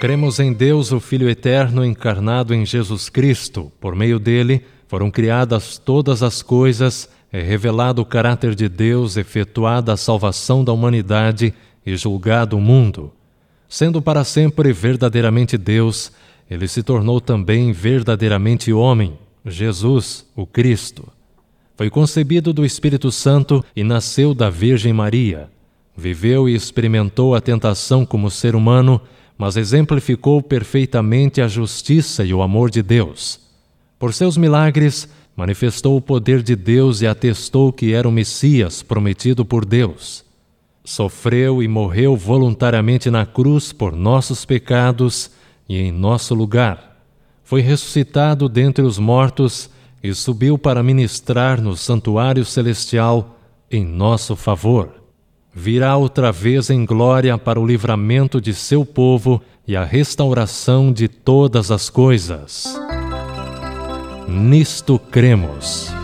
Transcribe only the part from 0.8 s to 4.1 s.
o Filho Eterno, encarnado em Jesus Cristo. Por